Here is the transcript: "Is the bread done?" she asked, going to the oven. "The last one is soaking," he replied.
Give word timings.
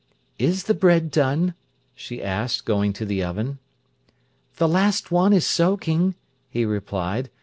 "Is 0.39 0.63
the 0.63 0.73
bread 0.73 1.11
done?" 1.11 1.53
she 1.93 2.23
asked, 2.23 2.65
going 2.65 2.91
to 2.93 3.05
the 3.05 3.23
oven. 3.23 3.59
"The 4.55 4.67
last 4.67 5.11
one 5.11 5.31
is 5.31 5.45
soaking," 5.45 6.15
he 6.49 6.65
replied. 6.65 7.29